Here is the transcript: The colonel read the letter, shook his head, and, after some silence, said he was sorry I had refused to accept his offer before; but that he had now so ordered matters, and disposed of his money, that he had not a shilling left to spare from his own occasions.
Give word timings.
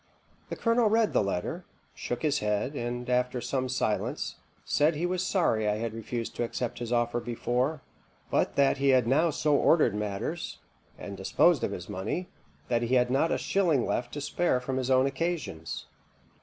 The 0.49 0.55
colonel 0.55 0.89
read 0.89 1.13
the 1.13 1.21
letter, 1.21 1.63
shook 1.93 2.23
his 2.23 2.39
head, 2.39 2.73
and, 2.73 3.07
after 3.07 3.39
some 3.39 3.69
silence, 3.69 4.37
said 4.65 4.95
he 4.95 5.05
was 5.05 5.23
sorry 5.23 5.69
I 5.69 5.75
had 5.77 5.93
refused 5.93 6.35
to 6.37 6.43
accept 6.43 6.79
his 6.79 6.91
offer 6.91 7.19
before; 7.19 7.83
but 8.31 8.55
that 8.55 8.77
he 8.79 8.89
had 8.89 9.05
now 9.05 9.29
so 9.29 9.55
ordered 9.55 9.93
matters, 9.93 10.57
and 10.97 11.15
disposed 11.15 11.63
of 11.63 11.69
his 11.69 11.87
money, 11.87 12.29
that 12.67 12.81
he 12.81 12.95
had 12.95 13.11
not 13.11 13.31
a 13.31 13.37
shilling 13.37 13.85
left 13.85 14.11
to 14.13 14.21
spare 14.21 14.59
from 14.59 14.77
his 14.77 14.89
own 14.89 15.05
occasions. 15.05 15.85